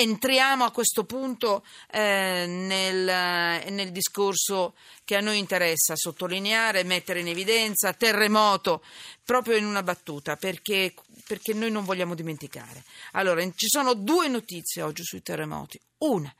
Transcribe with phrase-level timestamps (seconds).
[0.00, 7.18] entriamo a questo punto eh, nel, eh, nel, discorso che a noi interessa sottolineare, mettere
[7.18, 8.84] in evidenza, terremoto,
[9.24, 10.94] proprio in una battuta, perché,
[11.26, 12.84] perché noi non vogliamo dimenticare.
[13.12, 15.80] Allora, ci sono due notizie oggi sui terremoti.
[15.98, 16.32] Una,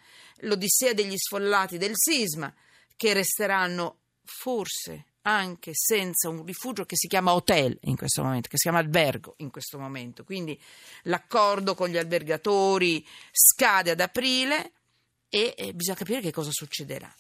[0.43, 2.55] l'odissea degli sfollati del sisma,
[2.97, 8.57] che resteranno forse anche senza un rifugio che si chiama hotel in questo momento, che
[8.57, 10.25] si chiama albergo in questo momento.
[10.25, 10.59] Quindi
[11.03, 14.73] l'accordo con gli albergatori scade ad aprile
[15.29, 17.13] e, bisogna capire che cosa succederà.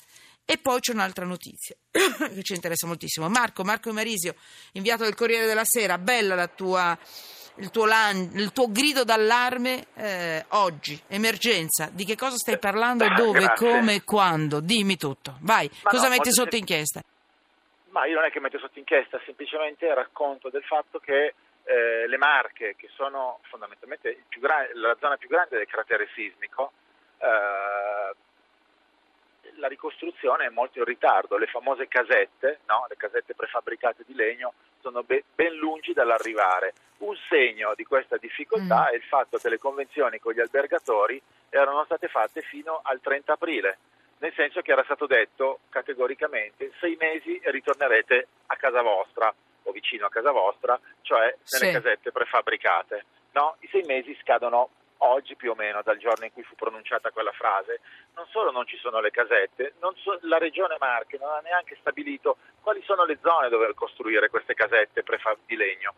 [0.47, 3.29] E poi c'è un'altra notizia che ci interessa moltissimo.
[3.29, 4.35] Marco, Marco Marisio,
[4.73, 6.99] inviato del Corriere della Sera, bella tua,
[7.57, 11.91] il, tuo lan, il, tuo grido d'allarme eh, oggi, emergenza.
[11.93, 13.69] Di che cosa stai parlando, dove, Grazie.
[13.69, 14.61] come e quando?
[14.61, 15.37] Dimmi tutto.
[15.41, 17.03] Vai, Ma cosa no, metti sotto inchiesta?
[17.99, 21.35] Ma io non è che metto sotto inchiesta, semplicemente racconto del fatto che
[21.65, 26.71] eh, le Marche, che sono fondamentalmente gra- la zona più grande del cratere sismico,
[27.19, 28.15] eh,
[29.57, 32.87] la ricostruzione è molto in ritardo, le famose casette, no?
[32.89, 36.75] le casette prefabbricate di legno, sono be- ben lungi dall'arrivare.
[36.99, 38.93] Un segno di questa difficoltà mm.
[38.93, 43.33] è il fatto che le convenzioni con gli albergatori erano state fatte fino al 30
[43.33, 43.79] aprile
[44.19, 49.73] nel senso che era stato detto categoricamente sei mesi e ritornerete a casa vostra o
[49.73, 51.73] vicino a casa vostra, cioè nelle sì.
[51.73, 53.05] casette prefabbricate.
[53.33, 57.11] No, I sei mesi scadono oggi più o meno dal giorno in cui fu pronunciata
[57.11, 57.81] quella frase.
[58.15, 62.39] Non solo non ci sono le casette, so, la regione Marche non ha neanche stabilito
[62.61, 65.95] quali sono le zone dove costruire queste casette prefab- di legno,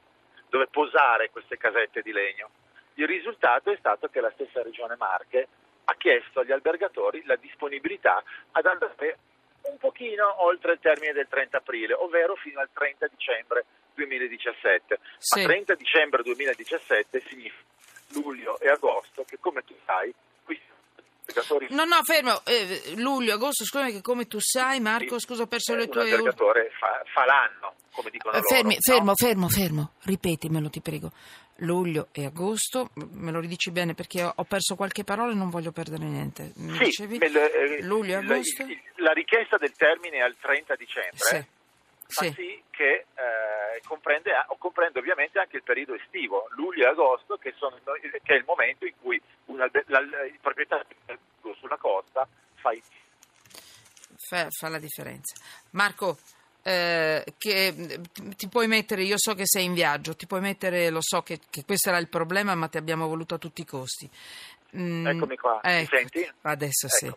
[0.48, 2.50] dove posare queste casette di legno.
[2.94, 5.48] Il risultato è stato che la stessa regione Marche
[5.84, 9.18] ha chiesto agli albergatori la disponibilità ad andare
[9.62, 13.64] un pochino oltre il termine del 30 aprile, ovvero fino al 30 dicembre
[13.94, 14.98] 2017.
[15.18, 15.40] Sì.
[15.40, 17.68] Ma 30 dicembre 2017 significa
[18.12, 20.12] luglio e agosto, che come tu sai
[21.68, 22.44] No, no, fermo.
[22.44, 26.12] Eh, luglio, agosto, scusami che come tu sai, Marco, sì, scusa, ho perso le tue...
[26.12, 28.80] Un fa, fa l'anno, come dicono eh, fermi, loro.
[28.80, 29.14] Fermo, no?
[29.14, 31.12] fermo, fermo, ripetimelo, ti prego.
[31.60, 35.72] Luglio e agosto, me lo ridici bene perché ho perso qualche parola e non voglio
[35.72, 36.52] perdere niente.
[36.56, 37.18] Mi sì, dicevi?
[37.18, 38.66] Me, eh, luglio e agosto?
[38.66, 41.46] La, la, richiesta del termine al 30 dicembre sì.
[42.06, 47.36] fa sì, sì che eh, comprende, comprende, ovviamente anche il periodo estivo, luglio e agosto,
[47.36, 50.96] che, sono, che è il momento in cui una, la, il proprietario
[51.58, 52.72] sulla costa fa,
[54.16, 55.34] fa, fa la differenza.
[55.72, 56.18] Marco,
[56.62, 58.00] eh, che
[58.36, 61.40] ti puoi mettere, io so che sei in viaggio, ti puoi mettere, lo so che,
[61.50, 64.08] che questo era il problema, ma ti abbiamo voluto a tutti i costi.
[64.76, 66.30] Mm, Eccomi qua, ecco, mi senti?
[66.42, 67.12] Adesso sì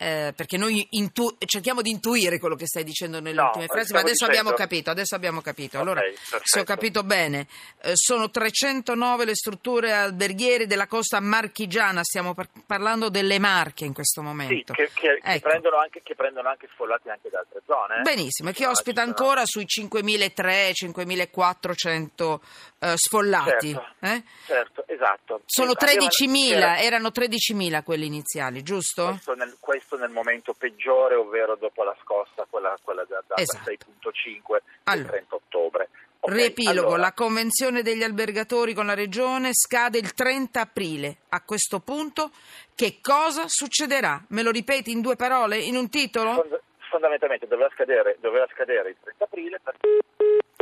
[0.00, 3.92] eh, perché noi intu- cerchiamo di intuire quello che stai dicendo nelle no, ultime frasi,
[3.92, 4.38] ma adesso dicendo...
[4.38, 5.80] abbiamo capito, adesso abbiamo capito.
[5.80, 6.14] Allora, okay,
[6.44, 7.48] se ho capito bene,
[7.82, 13.92] eh, sono 309 le strutture alberghiere della costa marchigiana, stiamo par- parlando delle Marche in
[13.92, 14.72] questo momento.
[14.74, 15.30] Sì, che, che, ecco.
[15.30, 17.96] che, prendono anche, che, prendono anche, sfollati anche da altre zone.
[17.98, 18.02] Eh?
[18.02, 22.38] Benissimo, e che ospita ancora sui 5.300-5.400
[22.78, 23.72] eh, sfollati.
[23.72, 24.22] Certo, eh?
[24.46, 25.42] certo, esatto.
[25.46, 29.08] Sono 13.000, erano 13.000 quelli iniziali, giusto?
[29.08, 33.36] Questo nel, questo questo nel momento peggiore, ovvero dopo la scossa, quella, quella da, da
[33.36, 33.70] esatto.
[33.70, 35.02] 6.5 allora.
[35.02, 35.88] del 30 ottobre.
[36.20, 37.00] Okay, Riepilogo, allora.
[37.00, 41.16] la convenzione degli albergatori con la regione scade il 30 aprile.
[41.30, 42.30] A questo punto
[42.74, 44.22] che cosa succederà?
[44.28, 46.34] Me lo ripeti in due parole, in un titolo?
[46.34, 46.60] Fond-
[46.90, 49.60] fondamentalmente doveva scadere, doveva scadere il 30 aprile.
[49.62, 49.76] Per...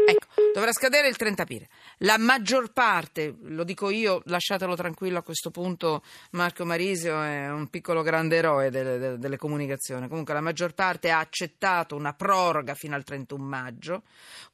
[0.08, 1.68] Ecco, dovrà scadere il 30 aprile.
[1.98, 7.66] La maggior parte, lo dico io, lasciatelo tranquillo a questo punto, Marco Marisio è un
[7.68, 10.06] piccolo grande eroe delle, delle, delle comunicazioni.
[10.06, 14.02] Comunque la maggior parte ha accettato una proroga fino al 31 maggio,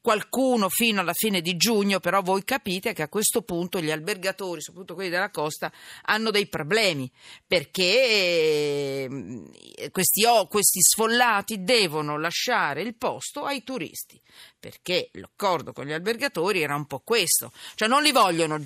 [0.01, 4.59] qualcuno fino alla fine di giugno, però voi capite che a questo punto gli albergatori,
[4.59, 5.71] soprattutto quelli della costa,
[6.05, 7.11] hanno dei problemi
[7.45, 8.92] perché
[9.91, 14.21] questi, oh, questi sfollati devono lasciare il posto ai turisti
[14.63, 18.65] perché l'accordo con gli albergatori era un po' questo, cioè non li vogliono,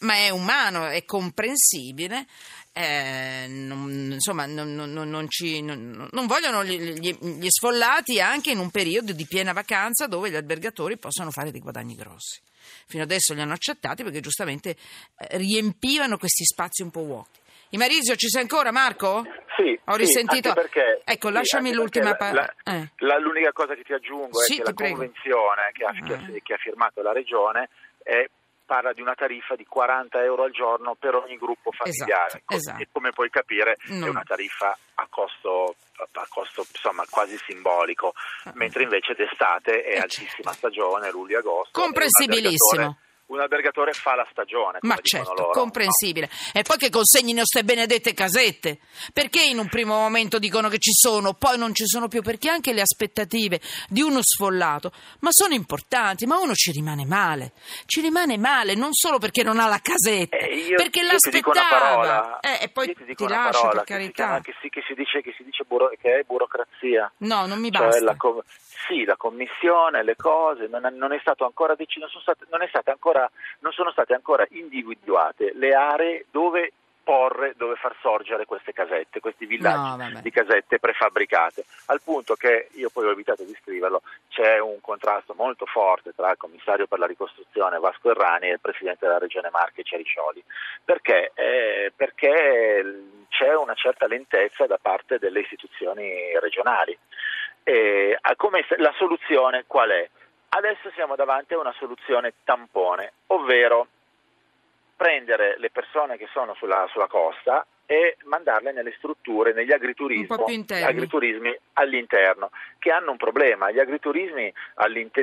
[0.00, 2.26] ma è umano, è comprensibile.
[2.72, 8.70] Eh, non, insomma, non, non, non ci, vogliono gli, gli, gli sfollati anche in un
[8.70, 12.40] periodo di piena vacanza dove gli albergatori possono fare dei guadagni grossi.
[12.86, 14.76] Fino adesso li hanno accettati perché giustamente
[15.16, 17.38] eh, riempivano questi spazi un po' vuoti.
[17.70, 19.24] Imarisio, ci sei ancora, Marco?
[19.56, 20.48] Sì, ho risentito.
[20.48, 22.48] Sì, perché, ecco, lasciami l'ultima parola.
[22.64, 22.90] Eh.
[22.96, 24.96] l'unica cosa che ti aggiungo sì, è che la prego.
[24.96, 25.92] convenzione che ha,
[26.34, 26.42] eh.
[26.42, 27.68] che ha, firmato la Regione
[28.02, 28.26] è,
[28.64, 32.26] parla di una tariffa di 40 euro al giorno per ogni gruppo familiare.
[32.26, 32.82] Esatto, esatto.
[32.82, 34.06] E come puoi capire no.
[34.06, 38.14] è una tariffa a costo, a costo insomma, quasi simbolico,
[38.44, 41.78] uh mentre invece d'estate è altissima stagione, luglio-agosto.
[41.78, 42.96] Comprensibilissimo
[43.28, 44.78] un albergatore fa la stagione.
[44.82, 46.28] Ma certo, loro, comprensibile.
[46.30, 46.60] No?
[46.60, 48.78] E poi che consegnino queste benedette casette.
[49.12, 52.22] Perché in un primo momento dicono che ci sono, poi non ci sono più?
[52.22, 57.52] Perché anche le aspettative di uno sfollato, ma sono importanti, ma uno ci rimane male.
[57.86, 62.40] Ci rimane male non solo perché non ha la casetta, eh, io, perché io l'aspettava.
[62.40, 64.40] Eh, e poi ti, ti lascio per carità.
[64.40, 67.12] Che, si, che, si, dice, che, si dice buro, che è burocrazia.
[67.18, 68.04] No, non mi cioè basta.
[68.04, 68.16] La,
[68.88, 72.62] sì, la commissione, le cose, non, non è stato ancora deciso, non sono state, non
[72.62, 73.30] è ancora,
[73.60, 76.72] non sono state ancora individuate le aree dove
[77.08, 82.68] porre, dove far sorgere queste casette, questi villaggi no, di casette prefabbricate, al punto che
[82.72, 86.98] io poi ho evitato di scriverlo, c'è un contrasto molto forte tra il commissario per
[86.98, 90.44] la ricostruzione Vasco Errani e il presidente della regione Marche Cericioli,
[90.84, 92.84] perché, eh, perché
[93.30, 96.98] c'è una certa lentezza da parte delle istituzioni regionali.
[97.62, 100.08] Eh, come, la soluzione qual è?
[100.50, 103.86] Adesso siamo davanti a una soluzione tampone, ovvero
[104.96, 112.50] prendere le persone che sono sulla, sulla costa e mandarle nelle strutture, negli agriturismi all'interno,
[112.78, 113.70] che hanno un problema.
[113.70, 114.52] Gli agriturismi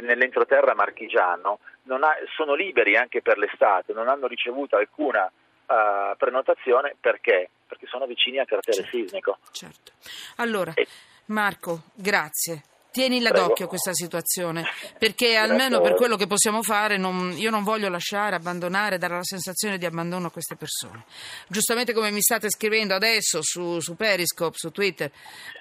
[0.01, 1.59] nell'entroterra marchigiano
[1.89, 7.49] ha, sono liberi anche per l'estate, non hanno ricevuto alcuna uh, prenotazione perché?
[7.67, 9.37] Perché sono vicini al cratere certo, sismico.
[9.51, 9.91] Certo.
[10.37, 10.87] Allora, e...
[11.27, 12.63] Marco, grazie.
[12.95, 13.47] Tienila Prego.
[13.47, 14.63] d'occhio questa situazione,
[14.97, 19.23] perché almeno per quello che possiamo fare non, io non voglio lasciare, abbandonare, dare la
[19.23, 21.03] sensazione di abbandono a queste persone.
[21.49, 25.11] Giustamente come mi state scrivendo adesso su, su Periscope, su Twitter,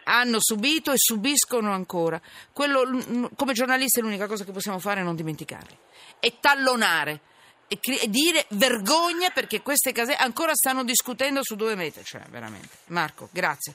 [0.05, 2.21] hanno subito e subiscono ancora.
[2.53, 5.77] Quello, come giornalisti l'unica cosa che possiamo fare è non dimenticarli
[6.21, 7.21] e tallonare
[7.67, 7.79] e,
[8.09, 12.77] dire vergogna perché queste case ancora stanno discutendo su due metri, cioè veramente.
[12.87, 13.75] Marco, grazie.